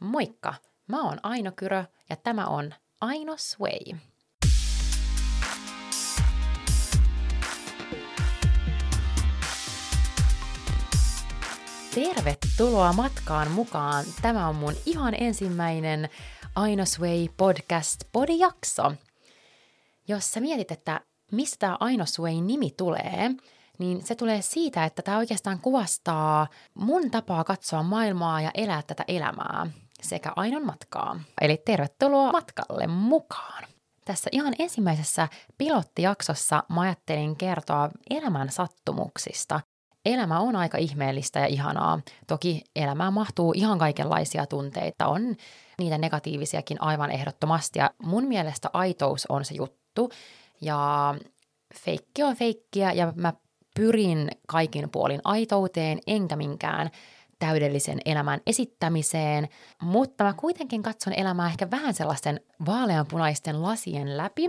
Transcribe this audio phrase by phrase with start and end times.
[0.00, 0.54] Moikka!
[0.86, 3.98] Mä oon Aino Kyrö ja tämä on Aino Sway.
[11.94, 14.04] Tervetuloa matkaan mukaan.
[14.22, 16.08] Tämä on mun ihan ensimmäinen
[16.54, 18.92] Aino Sway podcast podijakso.
[20.08, 21.00] Jos sä mietit, että
[21.32, 23.30] mistä tämä Aino Sway nimi tulee,
[23.78, 29.04] niin se tulee siitä, että tämä oikeastaan kuvastaa mun tapaa katsoa maailmaa ja elää tätä
[29.08, 29.66] elämää
[30.02, 31.20] sekä Ainon matkaa.
[31.40, 33.64] Eli tervetuloa matkalle mukaan.
[34.04, 35.28] Tässä ihan ensimmäisessä
[35.58, 39.60] pilottijaksossa mä ajattelin kertoa elämän sattumuksista.
[40.04, 42.00] Elämä on aika ihmeellistä ja ihanaa.
[42.26, 45.06] Toki elämään mahtuu ihan kaikenlaisia tunteita.
[45.06, 45.36] On
[45.78, 47.78] niitä negatiivisiakin aivan ehdottomasti.
[47.78, 50.10] Ja mun mielestä aitous on se juttu.
[50.60, 51.14] Ja
[51.74, 53.32] feikki on feikkiä ja mä
[53.74, 56.90] pyrin kaikin puolin aitouteen enkä minkään
[57.40, 59.48] täydellisen elämän esittämiseen,
[59.82, 64.48] mutta mä kuitenkin katson elämää ehkä vähän sellaisten vaaleanpunaisten lasien läpi,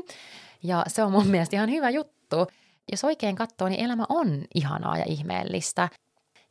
[0.63, 2.47] ja se on mun mielestä ihan hyvä juttu.
[2.91, 5.89] Jos oikein katsoo, niin elämä on ihanaa ja ihmeellistä.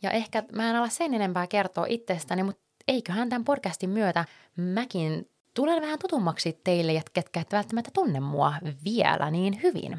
[0.02, 4.24] Ja ehkä mä en ala sen enempää kertoa itsestäni, mutta eiköhän tämän podcastin myötä
[4.56, 9.98] mäkin tulen vähän tutummaksi teille, ketkä et välttämättä tunne mua vielä niin hyvin.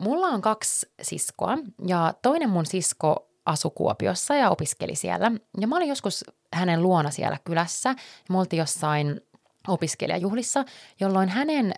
[0.00, 5.32] Mulla on kaksi siskoa ja toinen mun sisko asui Kuopiossa ja opiskeli siellä.
[5.60, 7.94] Ja mä olin joskus hänen luona siellä kylässä.
[8.30, 9.20] Me oltiin jossain
[9.68, 10.64] opiskelijajuhlissa,
[11.00, 11.74] jolloin hänen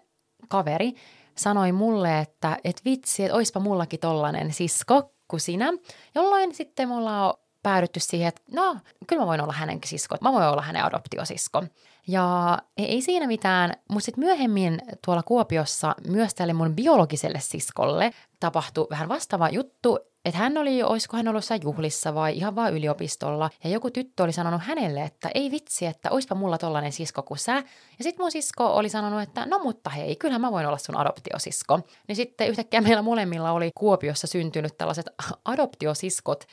[0.49, 0.95] kaveri
[1.37, 5.73] sanoi mulle, että et vitsi, että oispa mullakin tollanen sisko kuin sinä.
[6.15, 10.33] Jolloin sitten mulla on päädytty siihen, että no, kyllä mä voin olla hänen sisko, mä
[10.33, 11.65] voin olla hänen adoptiosisko.
[12.07, 18.87] Ja ei siinä mitään, mutta sitten myöhemmin tuolla Kuopiossa myös tälle mun biologiselle siskolle tapahtui
[18.91, 19.99] vähän vastaava juttu,
[20.29, 24.23] että hän oli, olisiko hän ollut jossain juhlissa vai ihan vaan yliopistolla, ja joku tyttö
[24.23, 27.55] oli sanonut hänelle, että ei vitsi, että oispa mulla tollanen sisko kuin sä.
[27.99, 30.97] Ja sitten mun sisko oli sanonut, että no mutta hei, kyllähän mä voin olla sun
[30.97, 31.81] adoptiosisko.
[32.09, 35.07] Niin sitten yhtäkkiä meillä molemmilla oli Kuopiossa syntynyt tällaiset
[35.45, 36.45] adoptiosiskot,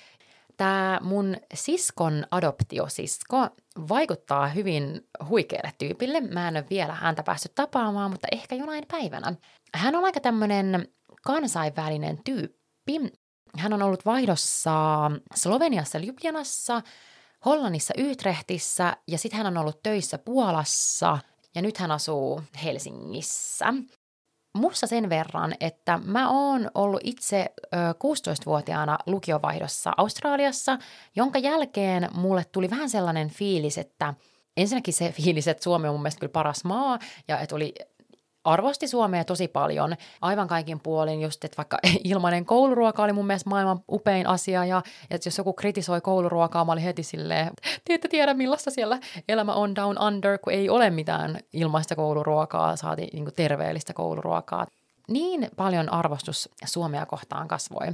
[0.57, 3.47] Tämä mun siskon adoptiosisko
[3.89, 6.21] vaikuttaa hyvin huikealle tyypille.
[6.21, 9.35] Mä en ole vielä häntä päässyt tapaamaan, mutta ehkä jonain päivänä.
[9.73, 10.87] Hän on aika tämmöinen
[11.23, 12.93] kansainvälinen tyyppi.
[13.57, 16.81] Hän on ollut vaihdossa Sloveniassa Ljubljanassa,
[17.45, 21.17] Hollannissa Utrechtissä ja sitten hän on ollut töissä Puolassa
[21.55, 23.73] ja nyt hän asuu Helsingissä.
[24.57, 30.77] Mussa sen verran, että mä oon ollut itse ö, 16-vuotiaana lukiovaihdossa Australiassa,
[31.15, 34.13] jonka jälkeen mulle tuli vähän sellainen fiilis, että
[34.57, 37.73] ensinnäkin se fiilis, että Suomi on mun mielestä kyllä paras maa ja että oli
[38.45, 43.49] arvosti Suomea tosi paljon, aivan kaikin puolin, just että vaikka ilmainen kouluruoka oli mun mielestä
[43.49, 47.51] maailman upein asia, ja että jos joku kritisoi kouluruokaa, mä olin heti silleen,
[47.85, 52.75] te ette tiedä millaista siellä elämä on down under, kun ei ole mitään ilmaista kouluruokaa,
[52.75, 54.67] saati niin terveellistä kouluruokaa.
[55.07, 57.87] Niin paljon arvostus Suomea kohtaan kasvoi.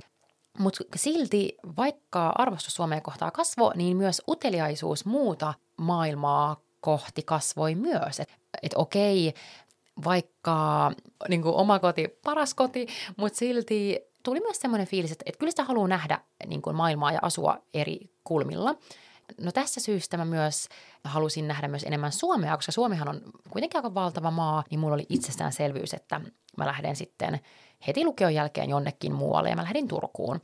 [0.60, 8.20] Mutta silti, vaikka arvostus Suomea kohtaan kasvoi, niin myös uteliaisuus muuta maailmaa kohti kasvoi myös.
[8.20, 9.34] Että et okei,
[10.06, 10.92] vaikka
[11.30, 12.88] niin kuin oma koti, paras koti,
[13.18, 17.12] mutta silti tuli myös semmoinen fiilis, että, että kyllä sitä haluaa nähdä niin kuin maailmaa
[17.12, 18.76] ja asua eri kulmilla.
[19.42, 20.70] No tässä syystä mä myös
[21.04, 25.06] halusin nähdä myös enemmän Suomea, koska Suomihan on kuitenkin aika valtava maa, niin mulla oli
[25.10, 26.22] itsestäänselvyys, että
[26.58, 27.40] mä lähden sitten
[27.88, 30.42] heti lukion jälkeen jonnekin muualle ja mä lähdin Turkuun.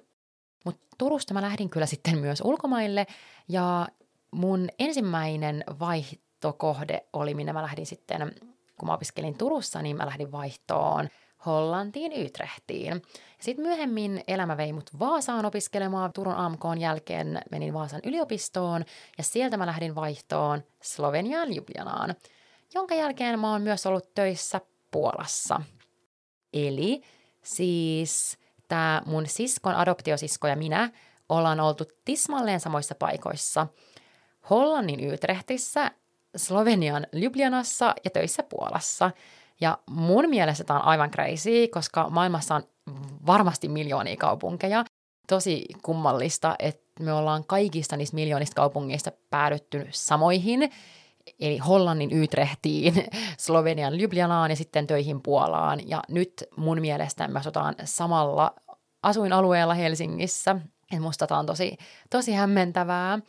[0.66, 3.08] Mutta Turusta mä lähdin kyllä sitten myös ulkomaille
[3.50, 3.88] ja
[4.32, 8.36] mun ensimmäinen vaihtokohde oli, minne mä lähdin sitten
[8.78, 11.10] kun mä opiskelin Turussa, niin mä lähdin vaihtoon
[11.46, 13.02] Hollantiin, Ytrehtiin.
[13.40, 16.14] Sitten myöhemmin elämä vei mut Vaasaan opiskelemaan.
[16.14, 18.86] Turun AMK jälkeen menin Vaasan yliopistoon
[19.18, 22.16] ja sieltä mä lähdin vaihtoon Sloveniaan Ljubljanaan,
[22.74, 24.62] jonka jälkeen mä oon myös ollut töissä
[24.92, 25.62] Puolassa.
[26.54, 27.02] Eli
[27.44, 28.38] siis
[28.68, 30.92] tämä mun siskon adoptiosisko ja minä
[31.30, 33.68] ollaan oltu tismalleen samoissa paikoissa.
[34.50, 35.92] Hollannin Ytrehtissä
[36.38, 39.12] Slovenian Ljubljanassa ja töissä Puolassa.
[39.62, 42.64] Ja mun mielestä tämä on aivan crazy, koska maailmassa on
[43.28, 44.86] varmasti miljoonia kaupunkeja.
[45.28, 50.72] Tosi kummallista, että me ollaan kaikista niistä miljoonista kaupungeista päädytty samoihin,
[51.40, 52.94] eli Hollannin Ytrehtiin,
[53.38, 55.90] Slovenian Ljubljanaan ja sitten töihin Puolaan.
[55.90, 58.54] Ja nyt mun mielestä me asutaan samalla
[59.04, 60.56] asuinalueella Helsingissä.
[60.92, 61.78] Et musta tämä on tosi,
[62.10, 63.20] tosi hämmentävää.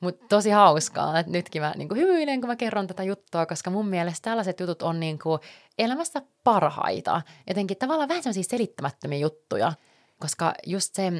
[0.00, 3.88] Mutta tosi hauskaa, että nytkin mä niinku hymyilen, kun mä kerron tätä juttua, koska mun
[3.88, 5.38] mielestä tällaiset jutut on niinku
[5.78, 7.22] elämästä parhaita.
[7.48, 9.72] Jotenkin tavallaan vähän sellaisia selittämättömiä juttuja,
[10.18, 11.12] koska just se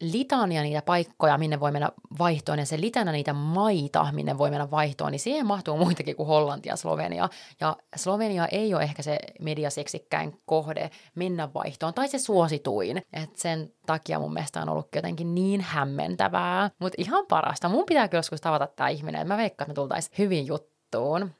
[0.00, 4.70] litania niitä paikkoja, minne voi mennä vaihtoon, ja se litana niitä maita, minne voi mennä
[4.70, 7.28] vaihtoon, niin siihen mahtuu muitakin kuin Hollanti ja Slovenia.
[7.60, 13.02] Ja Slovenia ei ole ehkä se mediaseksikkäin kohde mennä vaihtoon, tai se suosituin.
[13.12, 16.70] Et sen takia mun mielestä on ollut jotenkin niin hämmentävää.
[16.80, 17.68] Mutta ihan parasta.
[17.68, 21.30] Mun pitää kyllä joskus tavata tämä ihminen, että mä veikkaan, että me tultaisiin hyvin juttuun.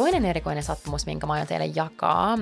[0.00, 2.38] Toinen erikoinen sattumus, minkä mä aion teille jakaa,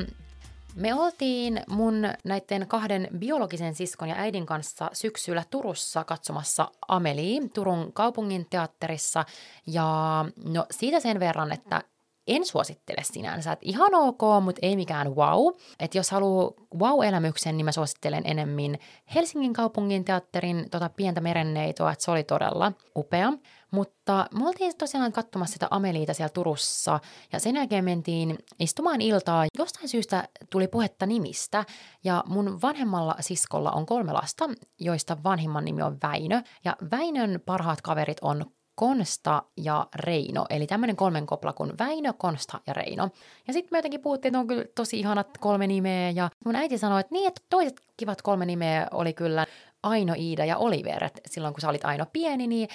[0.75, 1.95] me oltiin mun
[2.25, 9.25] näiden kahden biologisen siskon ja äidin kanssa syksyllä Turussa katsomassa Ameli Turun kaupungin teatterissa.
[9.67, 11.83] Ja no siitä sen verran, että
[12.29, 13.53] en suosittele sinänsä.
[13.53, 15.55] Että ihan ok, mutta ei mikään wow.
[15.81, 18.79] Että jos haluaa wow-elämyksen, niin mä suosittelen enemmän
[19.15, 23.33] Helsingin kaupungin teatterin tota pientä merenneitoa, että se oli todella upea.
[23.71, 27.01] Mutta me oltiin tosiaan katsomassa sitä Ameliita siellä Turussa
[27.33, 29.47] ja sen jälkeen mentiin istumaan iltaa.
[29.59, 31.65] Jostain syystä tuli puhetta nimistä
[32.05, 34.45] ja mun vanhemmalla siskolla on kolme lasta,
[34.81, 36.43] joista vanhimman nimi on Väinö.
[36.65, 38.45] Ja Väinön parhaat kaverit on
[38.79, 43.11] Konsta ja Reino, eli tämmöinen kolmen kopla kuin Väinö, Konsta ja Reino.
[43.47, 46.79] Ja sitten me jotenkin puhuttiin, että on kyllä tosi ihanat kolme nimeä, ja mun äiti
[46.79, 49.47] sanoi, että niin, että toiset kivat kolme nimeä oli kyllä
[49.83, 51.05] Aino, Iida ja Oliver.
[51.05, 52.69] Et silloin kun sä olit Aino pieni, niin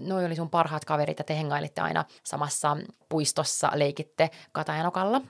[0.00, 2.76] noi oli sun parhaat kaverit ja te hengailitte aina samassa
[3.08, 5.20] puistossa, leikitte Katajanokalla.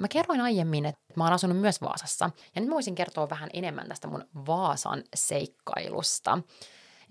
[0.00, 3.50] Mä kerroin aiemmin, että mä oon asunut myös Vaasassa, ja nyt mä voisin kertoa vähän
[3.52, 6.38] enemmän tästä mun Vaasan seikkailusta.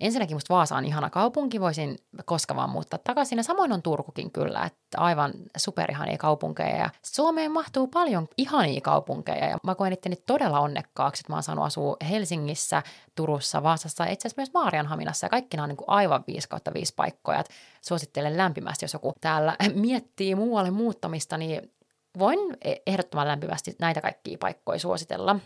[0.02, 3.36] Ensinnäkin musta Vaasa on ihana kaupunki, voisin koska vaan muuttaa takaisin.
[3.36, 6.76] Ja samoin on Turkukin kyllä, että aivan superihania kaupunkeja.
[6.76, 11.42] Ja Suomeen mahtuu paljon ihania kaupunkeja ja mä koen itteni todella onnekkaaksi, että mä oon
[11.42, 12.82] saanut asua Helsingissä,
[13.14, 15.24] Turussa, Vaasassa ja itse asiassa myös Maarianhaminassa.
[15.26, 17.40] Ja kaikki nämä on niin aivan 5 kautta 5 paikkoja.
[17.40, 17.50] Et
[17.80, 21.72] suosittelen lämpimästi, jos joku täällä miettii muualle muuttamista, niin
[22.18, 25.36] voin e- ehdottoman lämpimästi näitä kaikkia paikkoja suositella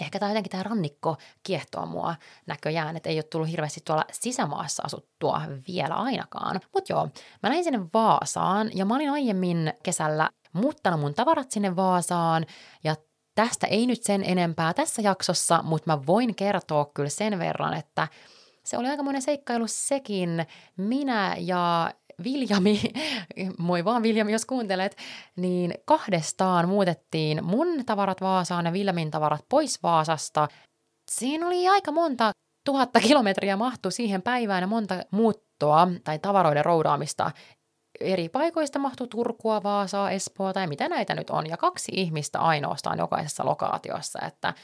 [0.00, 2.14] ehkä tämä jotenkin tämä rannikko kiehtoo mua
[2.46, 6.60] näköjään, että ei ole tullut hirveästi tuolla sisämaassa asuttua vielä ainakaan.
[6.74, 7.08] Mutta joo,
[7.42, 12.46] mä lähdin sinne Vaasaan ja mä olin aiemmin kesällä muuttanut mun tavarat sinne Vaasaan
[12.84, 12.96] ja
[13.34, 18.08] tästä ei nyt sen enempää tässä jaksossa, mutta mä voin kertoa kyllä sen verran, että
[18.64, 20.46] se oli aika monen seikkailu sekin.
[20.76, 21.92] Minä ja
[22.24, 22.80] Viljami,
[23.58, 24.96] moi vaan Viljami, jos kuuntelet,
[25.36, 30.48] niin kahdestaan muutettiin mun tavarat Vaasaan ja Viljamin tavarat pois Vaasasta.
[31.10, 32.30] Siinä oli aika monta
[32.66, 37.30] tuhatta kilometriä mahtu siihen päivään ja monta muuttoa tai tavaroiden roudaamista
[38.00, 41.46] eri paikoista mahtuu Turkua, Vaasaa, Espoota ja mitä näitä nyt on.
[41.46, 44.54] Ja kaksi ihmistä ainoastaan jokaisessa lokaatiossa, että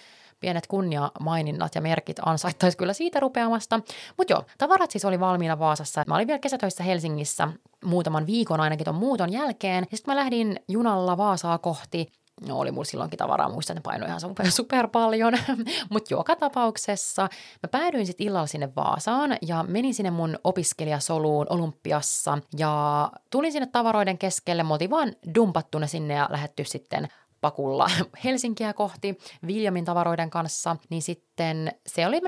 [0.41, 3.81] pienet kunniamaininnat ja merkit ansaittaisi kyllä siitä rupeamasta.
[4.17, 6.05] Mutta joo, tavarat siis oli valmiina Vaasassa.
[6.07, 7.49] Mä olin vielä kesätöissä Helsingissä
[7.85, 9.87] muutaman viikon ainakin ton muuton jälkeen.
[9.91, 12.13] Ja sitten mä lähdin junalla Vaasaa kohti
[12.47, 15.35] No oli mulla silloinkin tavaraa, muistan, että painoi ihan super, super paljon.
[15.91, 17.23] Mutta joka tapauksessa
[17.63, 23.67] mä päädyin sitten illalla sinne Vaasaan ja menin sinne mun opiskelijasoluun Olympiassa ja tulin sinne
[23.67, 24.63] tavaroiden keskelle.
[24.63, 27.09] Mä oltiin vaan dumpattu ne sinne ja lähetty sitten
[27.41, 27.91] pakulla
[28.25, 32.21] Helsinkiä kohti Viljamin tavaroiden kanssa, niin sitten se oli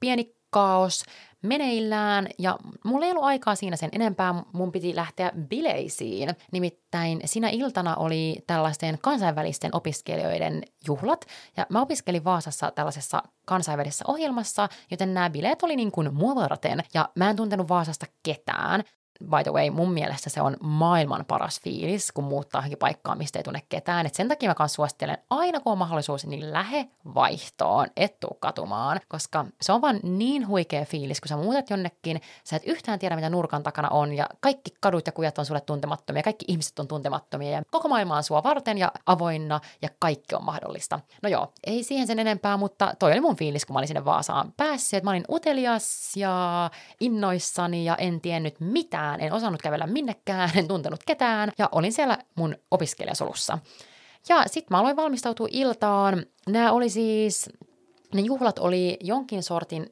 [0.00, 1.04] pieni kaos
[1.42, 6.28] meneillään ja mulla ei ollut aikaa siinä sen enempää, mun piti lähteä bileisiin.
[6.52, 11.26] Nimittäin sinä iltana oli tällaisten kansainvälisten opiskelijoiden juhlat
[11.56, 16.82] ja mä opiskelin Vaasassa tällaisessa kansainvälisessä ohjelmassa, joten nämä bileet oli niin kuin mua varten
[16.94, 18.84] ja mä en tuntenut Vaasasta ketään
[19.22, 23.38] by the way, mun mielestä se on maailman paras fiilis, kun muuttaa johonkin paikkaan, mistä
[23.38, 24.06] ei tunne ketään.
[24.06, 28.36] Et sen takia mä kanssa suosittelen aina, kun on mahdollisuus, niin lähe vaihtoon, et tuu
[28.40, 32.98] katumaan, koska se on vaan niin huikea fiilis, kun sä muutat jonnekin, sä et yhtään
[32.98, 36.78] tiedä, mitä nurkan takana on, ja kaikki kadut ja kujat on sulle tuntemattomia, kaikki ihmiset
[36.78, 41.00] on tuntemattomia, ja koko maailma on sua varten ja avoinna, ja kaikki on mahdollista.
[41.22, 44.04] No joo, ei siihen sen enempää, mutta toi oli mun fiilis, kun mä olin sinne
[44.04, 49.86] Vaasaan päässyt, mä olin utelias ja innoissani, ja en tiennyt mitään mitään, en osannut kävellä
[49.86, 53.58] minnekään, en tuntenut ketään ja olin siellä mun opiskelijasolussa.
[54.28, 56.26] Ja sitten mä aloin valmistautua iltaan.
[56.48, 57.50] Nämä oli siis,
[58.14, 59.86] ne juhlat oli jonkin sortin,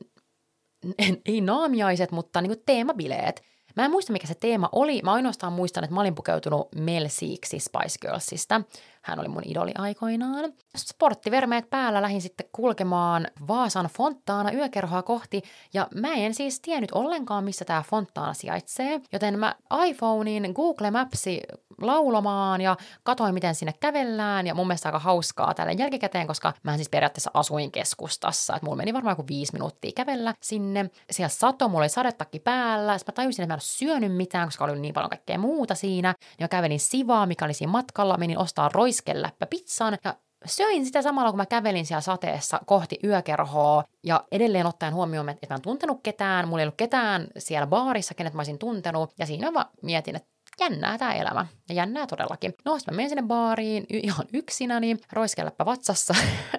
[1.26, 3.42] ei naamiaiset, mutta niin kuin teemabileet.
[3.76, 5.00] Mä en muista, mikä se teema oli.
[5.02, 8.62] Mä ainoastaan muistan, että mä olin pukeutunut Mel Seeksi Spice Girlsista.
[9.10, 10.52] Hän oli mun idoli aikoinaan.
[10.76, 15.42] Sporttivermeet päällä lähin sitten kulkemaan Vaasan Fontaana yökerhoa kohti,
[15.74, 19.54] ja mä en siis tiennyt ollenkaan, missä tämä Fontaana sijaitsee, joten mä
[19.86, 21.40] iPhonein Google Mapsi
[21.80, 26.76] laulomaan ja katoin, miten sinne kävellään, ja mun mielestä aika hauskaa tällä jälkikäteen, koska mä
[26.76, 30.90] siis periaatteessa asuin keskustassa, että mulla meni varmaan joku viisi minuuttia kävellä sinne.
[31.10, 34.48] Siellä sato, mulla oli sadetakki päällä, sitten mä tajusin, että mä en ole syönyt mitään,
[34.48, 38.16] koska oli niin paljon kaikkea muuta siinä, ja mä kävelin Sivaa, mikä oli siinä matkalla,
[38.16, 38.68] menin ostaa
[39.00, 40.14] roiskeläppä pizzan, ja
[40.46, 45.46] söin sitä samalla, kun mä kävelin siellä sateessa kohti yökerhoa ja edelleen ottaen huomioon, että
[45.50, 49.26] mä en tuntenut ketään, mulla ei ollut ketään siellä baarissa, kenet mä olisin tuntenut ja
[49.26, 50.28] siinä mä mietin, että
[50.60, 51.46] jännää tämä elämä.
[51.68, 52.54] Ja jännää todellakin.
[52.64, 56.14] No, sitten mä menin sinne baariin y- ihan yksinäni, roiskelläpä vatsassa.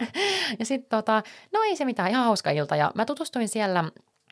[0.60, 2.76] ja sitten tota, no ei se mitään, ihan hauska ilta.
[2.76, 3.84] Ja mä tutustuin siellä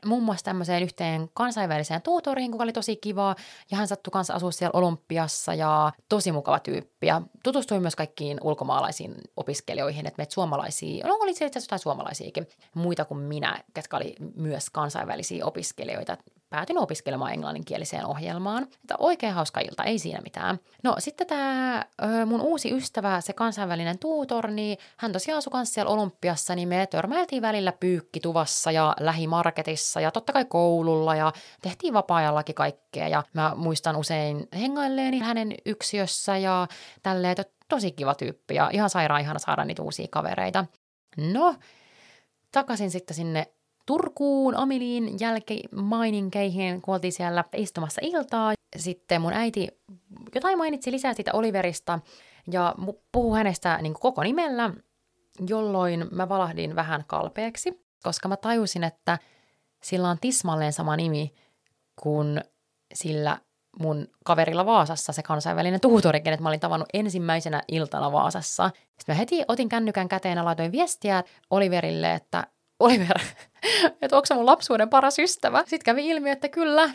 [0.05, 3.35] muun muassa tämmöiseen yhteen kansainväliseen tuutoriin, joka oli tosi kiva,
[3.71, 7.07] ja hän sattui kanssa asua siellä Olympiassa, ja tosi mukava tyyppi.
[7.07, 12.47] Ja tutustuin myös kaikkiin ulkomaalaisiin opiskelijoihin, että meitä suomalaisia, no oli itse asiassa jotain suomalaisiakin,
[12.73, 16.17] muita kuin minä, ketkä oli myös kansainvälisiä opiskelijoita
[16.49, 18.63] päätin opiskelemaan englanninkieliseen ohjelmaan.
[18.63, 20.59] Että oikein hauska ilta, ei siinä mitään.
[20.83, 21.85] No sitten tämä
[22.25, 26.87] mun uusi ystävä, se kansainvälinen tuutor, niin hän tosiaan asui kanssa siellä Olympiassa, niin me
[26.87, 33.07] törmäiltiin välillä pyykkituvassa ja lähimarketissa ja totta kai koululla ja tehtiin vapaa-ajallakin kaikkea.
[33.07, 36.67] Ja mä muistan usein hengailleeni hänen yksiössä ja
[37.03, 37.35] tälleen,
[37.67, 40.65] tosi kiva tyyppi ja ihan sairaan ihana saada niitä uusia kavereita.
[41.17, 41.55] No,
[42.51, 43.47] takaisin sitten sinne
[43.89, 48.53] Turkuun Amiliin jälkimaininkeihin, kun oltiin siellä istumassa iltaa.
[48.75, 49.67] Sitten mun äiti
[50.35, 51.99] jotain mainitsi lisää siitä Oliverista
[52.51, 52.75] ja
[53.11, 54.73] puhui hänestä niin koko nimellä,
[55.47, 59.17] jolloin mä valahdin vähän kalpeeksi, koska mä tajusin, että
[59.83, 61.33] sillä on tismalleen sama nimi
[62.01, 62.41] kuin
[62.93, 63.37] sillä
[63.79, 68.69] mun kaverilla Vaasassa, se kansainvälinen tuutori, kenet mä olin tavannut ensimmäisenä iltana Vaasassa.
[68.69, 72.47] Sitten mä heti otin kännykän käteen ja laitoin viestiä Oliverille, että
[72.79, 73.19] Oliver,
[74.01, 75.59] että onko mun lapsuuden paras ystävä.
[75.59, 76.89] Sitten kävi ilmi, että kyllä,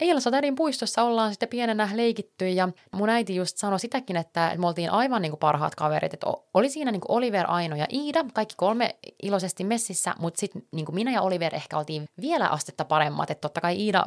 [0.00, 4.66] Ilsa tädin puistossa ollaan sitten pienenä leikitty ja mun äiti just sanoi sitäkin, että me
[4.66, 8.24] oltiin aivan niin kuin parhaat kaverit, että oli siinä niin kuin Oliver, Aino ja Iida,
[8.34, 13.30] kaikki kolme iloisesti messissä, mutta sitten niin minä ja Oliver ehkä oltiin vielä astetta paremmat,
[13.30, 14.04] että totta kai Iida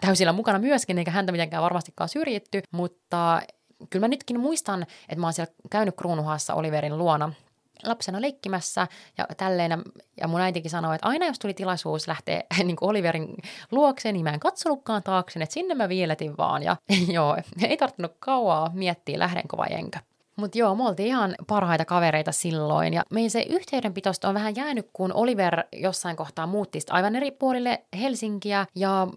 [0.00, 3.42] täysillä mukana myöskin, eikä häntä mitenkään varmastikaan syrjitty, mutta
[3.90, 7.32] kyllä mä nytkin muistan, että mä oon siellä käynyt Kruunuhaassa Oliverin luona
[7.84, 8.86] lapsena leikkimässä
[9.18, 9.82] ja tälleen.
[10.20, 13.34] Ja mun äitikin sanoi, että aina jos tuli tilaisuus lähteä niin kuin Oliverin
[13.70, 16.62] luokseen, niin mä en katsonutkaan taakse, että sinne mä viiletin vaan.
[16.62, 16.76] Ja
[17.16, 20.00] joo, ei tarttunut kauaa miettiä, lähdenkö vai enkä.
[20.36, 22.94] Mutta joo, me oltiin ihan parhaita kavereita silloin.
[22.94, 27.84] Ja meidän se yhteydenpitosta on vähän jäänyt, kun Oliver jossain kohtaa muutti aivan eri puolille
[28.00, 29.08] Helsinkiä ja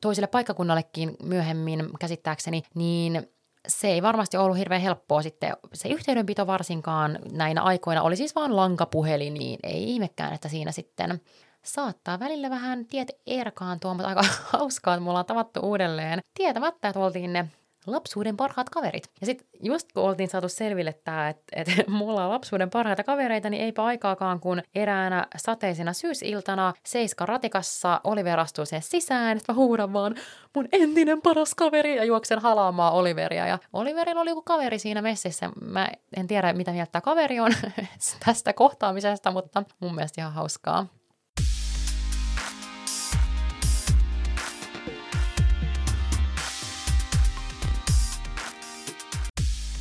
[0.00, 3.28] toiselle paikkakunnallekin myöhemmin käsittääkseni, niin
[3.68, 5.52] se ei varmasti ollut hirveän helppoa sitten.
[5.74, 11.20] Se yhteydenpito varsinkaan näinä aikoina oli siis vaan lankapuhelin, niin ei ihmekään, että siinä sitten
[11.62, 17.00] saattaa välillä vähän tiet erkaantua, mutta aika hauskaa, että me ollaan tavattu uudelleen tietämättä, että
[17.00, 17.48] oltiin ne
[17.86, 19.10] lapsuuden parhaat kaverit.
[19.20, 23.50] Ja sitten just kun oltiin saatu selville tämä, että, että mulla on lapsuuden parhaita kavereita,
[23.50, 29.56] niin eipä aikaakaan, kun eräänä sateisena syysiltana Seiska ratikassa Oliver astuu sen sisään, että mä
[29.56, 30.14] huudan vaan
[30.54, 33.46] mun entinen paras kaveri ja juoksen halaamaan Oliveria.
[33.46, 35.50] Ja Oliverilla oli joku kaveri siinä messissä.
[35.60, 37.52] Mä en tiedä, mitä mieltä kaveri on
[38.24, 40.86] tästä kohtaamisesta, mutta mun mielestä ihan hauskaa.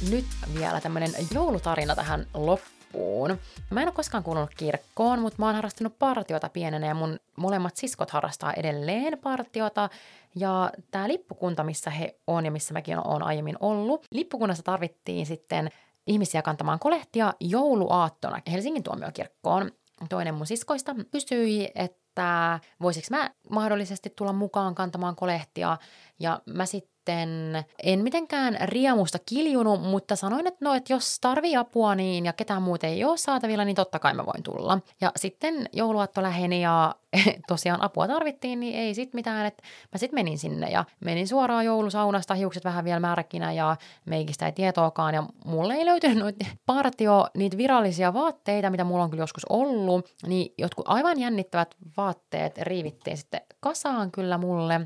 [0.10, 3.38] Nyt vielä tämmöinen joulutarina tähän loppuun.
[3.70, 7.76] Mä en ole koskaan kuulunut kirkkoon, mutta mä oon harrastanut partiota pienenä ja mun molemmat
[7.76, 9.90] siskot harrastaa edelleen partiota.
[10.36, 15.70] Ja tämä lippukunta, missä he on ja missä mäkin oon aiemmin ollut, lippukunnassa tarvittiin sitten
[16.08, 19.72] ihmisiä kantamaan kolehtia jouluaattona Helsingin tuomiokirkkoon.
[20.10, 25.78] Toinen mun siskoista kysyi, että voisiko mä mahdollisesti tulla mukaan kantamaan kolehtia.
[26.20, 31.56] Ja mä sitten sitten en mitenkään riemusta kiljunut, mutta sanoin, että no, että jos tarvii
[31.56, 34.80] apua niin ja ketään muuta ei ole saatavilla, niin totta kai mä voin tulla.
[35.02, 36.96] Ja sitten jouluaatto läheni ja
[37.48, 41.66] tosiaan apua tarvittiin, niin ei sit mitään, että mä sitten menin sinne ja menin suoraan
[41.66, 47.28] joulusaunasta, hiukset vähän vielä märkinä ja meikistä ei tietoakaan ja mulle ei löytynyt noita partio,
[47.38, 53.18] niitä virallisia vaatteita, mitä mulla on kyllä joskus ollut, niin jotkut aivan jännittävät vaatteet riivittiin
[53.18, 54.82] sitten kasaan kyllä mulle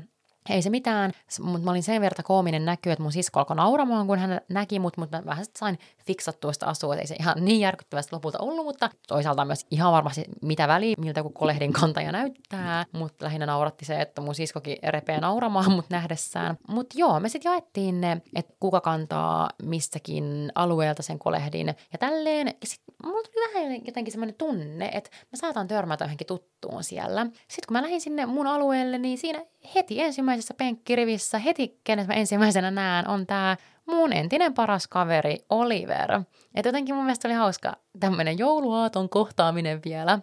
[0.50, 4.06] ei se mitään, mutta mä olin sen verran koominen näky, että mun sisko alkoi nauramaan,
[4.06, 7.60] kun hän näki mut, mutta mä vähän sain fiksattua sitä asua, ei se ihan niin
[7.60, 12.86] järkyttävästi lopulta ollut, mutta toisaalta myös ihan varmasti mitä väliä, miltä kun kolehdin kantaja näyttää,
[12.92, 16.58] mutta lähinnä nauratti se, että mun siskokin repee nauramaan mut nähdessään.
[16.68, 22.46] Mutta joo, me sitten jaettiin ne, että kuka kantaa mistäkin alueelta sen kolehdin ja tälleen.
[22.46, 27.26] Ja sitten mulla tuli vähän jotenkin semmoinen tunne, että mä saatan törmätä johonkin tuttuun siellä.
[27.26, 29.44] Sitten kun mä lähdin sinne mun alueelle, niin siinä
[29.74, 36.10] heti ensimmäisessä penkkirivissä, heti kenet mä ensimmäisenä näen, on tämä mun entinen paras kaveri Oliver.
[36.54, 40.16] Että jotenkin mun mielestä oli hauska tämmöinen jouluaaton kohtaaminen vielä.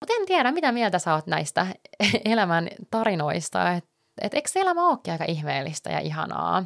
[0.00, 1.66] Mutta en tiedä, mitä mieltä sä oot näistä
[2.24, 3.90] elämän tarinoista, että
[4.22, 6.64] et eikö se elämä olekin aika ihmeellistä ja ihanaa?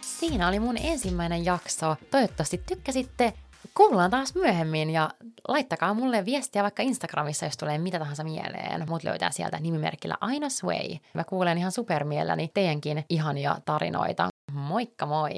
[0.00, 1.96] Siinä oli mun ensimmäinen jakso.
[2.10, 3.32] Toivottavasti tykkäsitte.
[3.74, 5.10] Kuullaan taas myöhemmin ja
[5.48, 8.88] laittakaa mulle viestiä vaikka Instagramissa, jos tulee mitä tahansa mieleen.
[8.88, 10.96] Mut löytää sieltä nimimerkillä Aina Sway.
[11.14, 14.28] Mä kuulen ihan supermielelläni teidänkin ihania tarinoita.
[14.52, 15.30] Moikka moi!